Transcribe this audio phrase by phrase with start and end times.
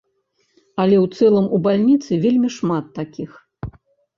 [0.83, 3.31] Але ў цэлым у бальніцы вельмі шмат такіх.